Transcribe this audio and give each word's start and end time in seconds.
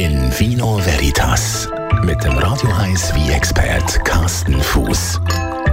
In 0.00 0.32
Vino 0.38 0.78
Veritas 0.78 1.68
mit 2.04 2.24
dem 2.24 2.32
Radio 2.38 2.70
1 2.70 3.14
wie 3.16 3.32
expert 3.32 4.02
Carsten 4.02 4.58
Fuß. 4.58 5.20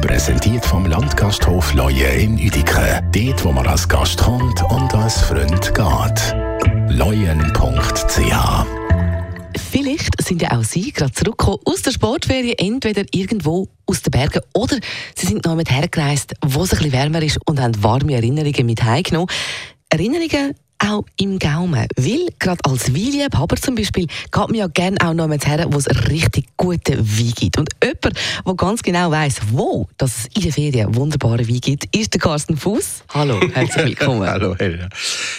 Präsentiert 0.00 0.64
vom 0.64 0.86
Landgasthof 0.86 1.74
Leue 1.74 2.06
in 2.06 2.36
Uedike. 2.36 3.02
Dort, 3.12 3.44
wo 3.44 3.52
man 3.52 3.66
als 3.66 3.86
Gast 3.86 4.22
kommt 4.22 4.62
und 4.70 4.94
als 4.94 5.20
Freund 5.20 5.74
geht. 5.74 6.34
Leuen.ch 6.88 8.66
Vielleicht 9.70 10.22
sind 10.22 10.40
ja 10.40 10.52
auch 10.52 10.64
Sie 10.64 10.90
gerade 10.90 11.12
zurückgekommen 11.12 11.58
aus 11.66 11.82
der 11.82 11.90
Sportferie, 11.90 12.54
entweder 12.56 13.04
irgendwo 13.12 13.68
aus 13.84 14.00
den 14.00 14.10
Bergen 14.10 14.40
oder 14.54 14.78
Sie 15.14 15.26
sind 15.26 15.44
noch 15.44 15.54
mit 15.54 15.70
hergereist, 15.70 16.32
wo 16.42 16.62
es 16.62 16.72
ein 16.72 16.78
bisschen 16.78 16.92
wärmer 16.92 17.20
ist 17.20 17.38
und 17.44 17.60
haben 17.60 17.82
warme 17.82 18.14
Erinnerungen 18.14 18.64
mit 18.64 18.82
heimgenommen. 18.82 19.28
Erinnerungen 19.90 20.54
auch 20.84 21.04
im 21.16 21.38
Gaumen. 21.38 21.86
Weil, 21.96 22.26
gerade 22.38 22.60
als 22.64 22.92
Weinliebhaber 22.94 23.56
zum 23.56 23.74
Beispiel, 23.74 24.06
geht 24.06 24.34
man 24.34 24.54
ja 24.54 24.66
gerne 24.66 24.96
auch 25.02 25.14
noch 25.14 25.28
mit 25.28 25.46
her, 25.46 25.66
wo 25.70 25.78
es 25.78 25.88
richtig 26.08 26.46
guten 26.56 26.98
Wein 26.98 27.32
gibt. 27.36 27.58
Und 27.58 27.70
jemand, 27.82 28.18
der 28.46 28.54
ganz 28.54 28.82
genau 28.82 29.10
weiss, 29.10 29.36
wo 29.50 29.88
dass 29.98 30.18
es 30.18 30.26
in 30.34 30.42
der 30.42 30.52
Ferien 30.52 30.94
wunderbare 30.94 31.48
Wein 31.48 31.60
gibt, 31.60 31.94
ist 31.96 32.14
der 32.14 32.20
Carsten 32.20 32.56
Fuß. 32.56 33.04
Hallo, 33.12 33.40
herzlich 33.52 33.84
willkommen. 33.86 34.28
Hallo, 34.28 34.54
Helga. 34.58 34.88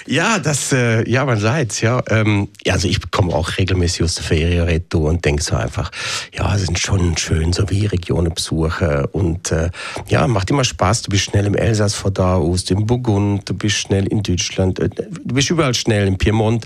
Ja, 0.07 0.39
das, 0.39 0.71
äh, 0.71 1.07
ja, 1.09 1.25
man 1.25 1.39
sagt's, 1.39 1.81
ja. 1.81 2.01
Ähm, 2.09 2.49
also 2.67 2.87
ich 2.87 2.99
komme 3.11 3.33
auch 3.33 3.57
regelmäßig 3.57 4.03
aus 4.03 4.15
der 4.15 4.23
Ferien 4.23 4.83
und 4.93 5.25
denke 5.25 5.43
so 5.43 5.55
einfach, 5.55 5.91
ja, 6.33 6.55
es 6.55 6.65
sind 6.65 6.79
schon 6.79 7.17
schön, 7.17 7.53
so 7.53 7.69
wie 7.69 7.85
Regionen 7.85 8.33
besuchen 8.33 9.05
und 9.11 9.51
äh, 9.51 9.69
ja, 10.07 10.27
macht 10.27 10.49
immer 10.49 10.63
Spaß. 10.63 11.03
Du 11.03 11.09
bist 11.09 11.25
schnell 11.25 11.45
im 11.45 11.55
Elsass 11.55 11.95
vor 11.95 12.11
da 12.11 12.35
aus, 12.35 12.69
im 12.69 12.85
Burgund, 12.85 13.49
du 13.49 13.53
bist 13.53 13.75
schnell 13.77 14.07
in 14.07 14.23
Deutschland, 14.23 14.79
äh, 14.79 14.89
du 15.35 15.39
bist 15.39 15.49
überall 15.49 15.73
schnell, 15.73 16.07
im 16.07 16.17
Piemont. 16.17 16.65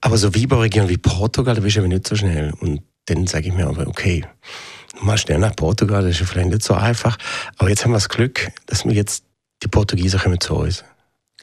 Aber 0.00 0.18
so 0.18 0.34
wie 0.34 0.48
bei 0.48 0.56
Regionen 0.56 0.88
wie 0.88 0.98
Portugal, 0.98 1.54
da 1.54 1.60
bist 1.60 1.76
du 1.76 1.80
aber 1.80 1.88
nicht 1.88 2.08
so 2.08 2.16
schnell. 2.16 2.52
Und 2.58 2.82
dann 3.06 3.28
sage 3.28 3.46
ich 3.46 3.54
mir 3.54 3.68
aber, 3.68 3.86
okay, 3.86 4.24
mal 5.00 5.16
schnell 5.16 5.38
nach 5.38 5.54
Portugal, 5.54 6.02
das 6.02 6.12
ist 6.12 6.20
ja 6.20 6.26
vielleicht 6.26 6.48
nicht 6.48 6.64
so 6.64 6.74
einfach. 6.74 7.16
Aber 7.56 7.70
jetzt 7.70 7.84
haben 7.84 7.92
wir 7.92 7.98
das 7.98 8.08
Glück, 8.08 8.50
dass 8.66 8.84
wir 8.84 8.92
jetzt 8.92 9.24
die 9.62 9.68
Portugiesen 9.68 10.18
kommen 10.18 10.40
zu 10.40 10.56
uns. 10.56 10.84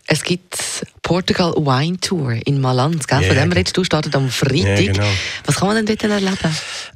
Es 0.08 0.24
gibt 0.24 0.58
Portugal 1.04 1.54
Wine 1.56 2.00
Tour 2.00 2.34
in 2.46 2.60
Malanz, 2.60 3.08
gell? 3.08 3.22
Ja, 3.22 3.28
von 3.28 3.36
dem 3.36 3.44
genau. 3.44 3.56
redest 3.56 3.78
du, 3.78 3.84
startet 3.84 4.16
am 4.16 4.30
Freitag. 4.30 4.80
Ja, 4.80 4.92
genau. 4.92 5.08
Was 5.46 5.56
kann 5.56 5.68
man 5.68 5.78
denn 5.78 5.86
dort 5.86 6.04
erleben? 6.04 6.38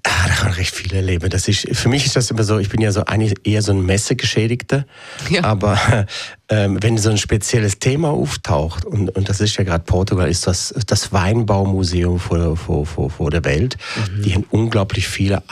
Ah, 0.04 0.28
da 0.28 0.34
kann 0.34 0.48
man 0.48 0.54
recht 0.56 0.76
viel 0.76 0.94
erleben. 0.94 1.30
Das 1.30 1.48
ist, 1.48 1.68
für 1.72 1.90
mich 1.90 2.06
ist 2.06 2.16
das 2.16 2.32
immer 2.32 2.44
so, 2.44 2.58
ich 2.60 2.70
bin 2.70 2.82
ja 2.82 2.92
so 2.92 3.06
eigentlich 3.06 3.34
eher 3.44 3.62
so 3.62 3.72
ein 3.72 3.86
Messegeschädigter. 3.86 4.86
Ja. 5.30 5.44
Aber 5.44 5.80
ähm, 6.50 6.78
wenn 6.82 6.98
so 6.98 7.10
ein 7.10 7.18
spezielles 7.18 7.80
Thema 7.80 8.10
auftaucht, 8.10 8.86
und, 8.86 9.16
und 9.16 9.30
das 9.30 9.40
ist 9.40 9.56
ja 9.58 9.64
gerade 9.64 9.84
Portugal, 9.84 10.30
ist 10.30 10.48
das 10.48 10.74
das 10.88 11.14
Weinbaumuseum 11.14 12.20
vor, 12.20 12.58
vor, 12.58 12.86
vor, 12.86 13.10
vor 13.10 13.32
der 13.32 13.46
Welt. 13.46 13.78
Die 14.24 14.34
haben 14.34 14.46
unglaublich 14.50 15.08
viele 15.08 15.44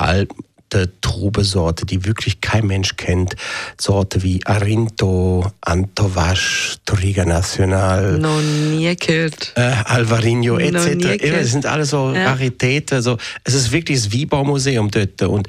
alte 0.73 0.91
Trubesorte, 1.01 1.85
die 1.85 2.05
wirklich 2.05 2.41
kein 2.41 2.65
Mensch 2.65 2.95
kennt. 2.97 3.35
Sorte 3.79 4.23
wie 4.23 4.43
Arinto, 4.45 5.51
Antovasch, 5.61 6.77
Toriga 6.85 7.25
Nacional. 7.25 8.17
Noch 8.17 8.41
nie 8.41 8.95
gehört. 8.95 9.53
äh, 9.55 9.61
Alvarinho 9.85 10.57
etc. 10.57 11.19
Das 11.21 11.51
sind 11.51 11.65
alles 11.65 11.91
so 11.91 12.13
Ja. 12.13 12.31
Raritäten. 12.31 13.01
So. 13.01 13.17
Es 13.43 13.53
ist 13.53 13.71
wirklich 13.71 13.99
das 14.03 14.11
Wiebaumuseum 14.11 14.89
dort. 14.89 15.21
Und 15.23 15.47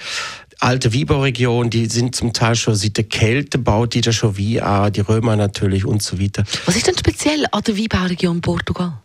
alte 0.61 0.92
Wiebauregionen, 0.92 1.70
die 1.70 1.86
sind 1.86 2.14
zum 2.14 2.33
Teil 2.33 2.55
schon 2.55 2.75
seit 2.75 2.97
der 2.97 3.05
Kälte 3.05 3.58
baut 3.58 3.95
die 3.95 4.00
da 4.00 4.12
schon 4.12 4.36
wie, 4.36 4.61
die 4.95 5.00
Römer 5.00 5.36
natürlich 5.36 5.84
und 5.84 6.02
so 6.02 6.20
weiter. 6.20 6.45
Was 6.67 6.77
ist 6.77 6.86
denn 6.86 6.98
speziell 6.98 7.45
an 7.50 7.62
der 7.62 7.77
Weinbauregion 7.77 8.41
Portugal? 8.41 9.00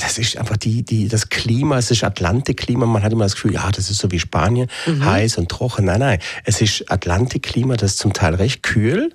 Das 0.00 0.18
ist 0.18 0.36
einfach 0.36 0.56
die, 0.56 0.82
die, 0.82 1.08
das 1.08 1.28
Klima, 1.28 1.78
es 1.78 1.90
ist 1.90 2.04
Atlantikklima. 2.04 2.86
Man 2.86 3.02
hat 3.02 3.12
immer 3.12 3.24
das 3.24 3.34
Gefühl, 3.34 3.54
ja, 3.54 3.70
das 3.70 3.90
ist 3.90 3.98
so 3.98 4.10
wie 4.10 4.18
Spanien, 4.18 4.68
heiß 4.86 5.38
und 5.38 5.48
trocken. 5.48 5.86
Nein, 5.86 6.00
nein, 6.00 6.18
es 6.44 6.60
ist 6.60 6.90
Atlantikklima, 6.90 7.76
das 7.76 7.92
ist 7.92 7.98
zum 7.98 8.12
Teil 8.12 8.34
recht 8.34 8.62
kühl, 8.62 9.12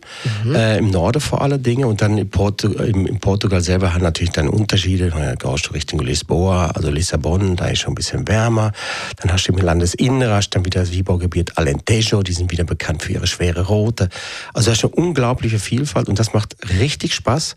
äh, 0.54 0.78
im 0.78 0.89
Norden 0.89 1.22
vor 1.22 1.42
allen 1.42 1.61
Dingen. 1.61 1.86
Und 1.86 2.02
dann 2.02 2.17
in, 2.17 2.30
Portu 2.30 2.67
im, 2.70 3.05
in 3.05 3.20
Portugal 3.20 3.61
selber 3.61 3.93
hat 3.93 4.02
natürlich 4.02 4.33
dann 4.33 4.49
Unterschiede. 4.49 5.10
Da 5.10 5.36
gehst 5.36 5.67
du 5.67 5.73
Richtung 5.73 5.99
Lisboa, 5.99 6.67
also 6.67 6.89
Lissabon, 6.89 7.55
da 7.55 7.67
ist 7.67 7.80
schon 7.80 7.93
ein 7.93 7.95
bisschen 7.95 8.27
wärmer. 8.27 8.72
Dann 9.17 9.32
hast 9.32 9.48
du 9.48 9.54
im 9.54 9.60
Landesinneren, 9.60 10.33
hast 10.33 10.49
dann 10.52 10.66
wieder 10.66 10.82
das 10.82 10.92
Wiebaugebiet 10.92 11.58
Alentejo, 11.58 12.23
die 12.23 12.33
sind 12.33 12.52
wieder 12.52 12.64
bekannt 12.64 13.04
für 13.04 13.14
ihre 13.14 13.27
schwere 13.27 13.67
Rote. 13.67 14.10
Also 14.54 14.72
das 14.72 14.80
ist 14.80 14.86
eine 14.86 14.95
unglaubliche 14.95 15.60
Vielfalt 15.60 16.10
und 16.10 16.20
das 16.20 16.33
macht 16.33 16.55
richtig 16.80 17.14
Spaß. 17.14 17.55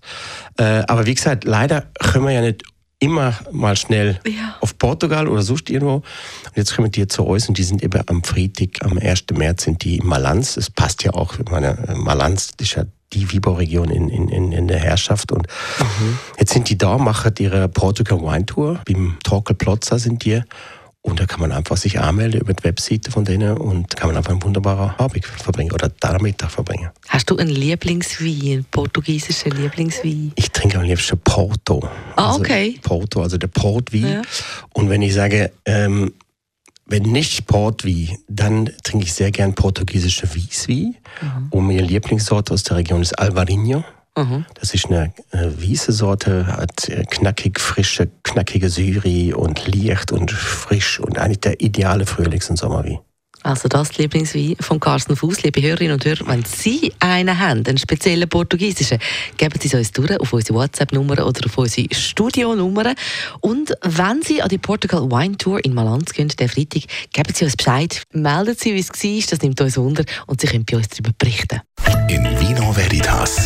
Äh, 0.59 0.83
aber 0.87 1.07
wie 1.07 1.15
gesagt, 1.15 1.45
leider 1.45 1.87
können 2.01 2.25
wir 2.25 2.33
ja 2.33 2.41
nicht 2.41 2.63
immer 3.07 3.35
mal 3.53 3.77
schnell 3.77 4.19
Ja. 4.27 4.57
auf 4.61 4.77
Portugal 4.79 5.29
oder 5.29 5.43
sonst 5.43 5.71
irgendwo. 5.71 5.97
Und 5.97 6.57
jetzt 6.57 6.75
kommen 6.75 6.91
die 6.91 7.07
zu 7.07 7.23
uns 7.23 7.49
und 7.49 7.57
die 7.57 7.63
sind 7.65 7.83
eben 7.83 8.03
am 8.07 8.23
Freitag, 8.23 8.85
am 8.85 8.99
1. 8.99 9.25
März 9.33 9.65
sind 9.65 9.85
die 9.85 9.97
in 9.99 10.07
Malanz. 10.07 10.57
Es 10.57 10.71
passt 10.71 11.05
ja 11.05 11.15
auch, 11.15 11.35
meine, 11.51 11.79
Malanz 11.97 12.51
ist 12.61 12.75
ja 12.75 12.85
die 13.13 13.31
Wieberregion 13.31 13.89
in, 13.89 14.09
in, 14.09 14.53
in, 14.53 14.69
der 14.69 14.79
Herrschaft. 14.79 15.31
Und 15.31 15.47
jetzt 16.39 16.53
sind 16.53 16.69
die 16.69 16.77
da, 16.77 16.99
machen 16.99 17.33
ihre 17.39 17.69
Portugal 17.69 18.21
Wine 18.21 18.47
Tour. 18.47 18.81
Beim 18.85 19.17
Torkel 19.23 19.55
Plotzer 19.55 19.99
sind 19.99 20.25
die. 20.25 20.43
Und 21.07 21.21
da 21.21 21.27
kann 21.27 21.39
man 21.39 21.53
einfach 21.53 21.77
sich 21.77 22.01
anmelden 22.01 22.41
über 22.41 22.53
die 22.53 22.65
Webseite 22.65 23.13
von 23.13 23.25
denen 23.25 23.57
und 23.59 23.95
kann 23.95 24.09
man 24.09 24.17
einfach 24.17 24.33
einen 24.33 24.43
wunderbaren 24.43 24.91
Abend 24.99 25.25
verbringen 25.25 25.71
oder 25.71 25.89
Nachmittag 26.03 26.51
verbringen. 26.51 26.91
Hast 27.07 27.31
du 27.31 27.37
einen 27.37 27.51
Lieblingswein, 27.51 28.41
einen 28.43 28.65
portugiesischen 28.65 29.53
Lieblingswein? 29.53 30.33
Ich 30.35 30.46
trinke 30.67 30.79
am 30.79 30.85
liebsten 30.85 31.19
Porto. 31.19 31.89
Ah, 32.17 32.29
Also 32.29 32.41
okay. 32.41 32.79
Porto, 32.83 33.23
also 33.23 33.39
der 33.39 33.49
Portwein. 33.49 34.07
Ja. 34.07 34.23
Und 34.75 34.91
wenn 34.91 35.03
ich 35.03 35.15
sage, 35.15 35.53
ähm, 35.65 36.13
wenn 36.87 37.03
nicht 37.05 37.47
Portwein, 37.47 38.19
dann 38.29 38.71
trinke 38.83 39.07
ich 39.07 39.15
sehr 39.15 39.31
gern 39.31 39.55
portugiesische 39.55 40.33
Wieswein. 40.35 40.97
Mhm. 41.21 41.49
Und 41.51 41.67
meine 41.67 41.83
Lieblingssorte 41.83 42.55
aus 42.55 42.65
der 42.65 42.77
Region 42.79 43.03
ist 43.03 43.19
Alvarinho. 43.19 43.85
Mhm. 44.17 44.45
Das 44.55 44.73
ist 44.75 44.87
eine 44.87 45.13
äh, 45.33 45.51
wiese 45.59 45.93
Sorte, 45.93 46.47
hat 46.47 46.89
äh, 46.89 47.05
knackig, 47.05 47.61
frische, 47.61 48.09
knackige 48.23 48.69
Syri 48.71 49.35
und 49.35 49.67
leicht 49.73 50.11
und 50.11 50.31
frisch 50.31 51.01
und 51.01 51.19
eigentlich 51.19 51.41
der 51.41 51.61
ideale 51.61 52.07
Frühlings- 52.07 52.49
und 52.51 52.57
Sommerwein. 52.57 52.99
Also 53.47 53.69
das 53.69 53.97
Lieblingswein 53.97 54.57
von 54.59 54.81
Carsten 54.81 55.15
Fuß, 55.15 55.45
liebe 55.45 55.63
Hörerinnen 55.63 55.93
und 55.93 56.05
Hörer. 56.05 56.27
Wenn 56.27 56.45
Sie 56.45 56.93
einen 56.99 57.39
haben, 57.39 57.65
einen 57.65 57.79
speziellen 57.79 58.29
portugiesischen, 58.29 58.99
geben 59.37 59.55
Sie 59.61 59.69
es 59.69 59.75
uns 59.75 59.93
durch 59.93 60.19
auf 60.19 60.33
unsere 60.33 60.59
WhatsApp-Nummer 60.59 61.25
oder 61.25 61.47
auf 61.47 61.57
unsere 61.57 61.87
Studionummer. 61.95 62.93
Und 63.39 63.73
wenn 63.83 64.21
Sie 64.23 64.43
an 64.43 64.49
die 64.49 64.59
Portugal 64.59 65.09
Wine 65.13 65.37
Tour 65.37 65.65
in 65.65 65.75
Malanz 65.75 66.13
gehen, 66.13 66.27
den 66.27 66.49
Freitag, 66.49 66.87
geben 67.13 67.33
Sie 67.33 67.45
uns 67.45 67.57
Bescheid, 67.57 68.03
melden 68.11 68.57
Sie, 68.59 68.75
wie 68.75 68.81
es 68.81 68.89
war, 68.89 69.31
das 69.31 69.41
nimmt 69.41 69.61
uns 69.61 69.77
wunder 69.77 70.05
und 70.27 70.41
Sie 70.41 70.49
können 70.49 70.65
bei 70.65 70.79
uns 70.79 70.89
darüber 70.89 71.13
berichten. 71.17 71.61
in 72.09 72.25
Vino 72.41 72.75
Veritas 72.75 73.46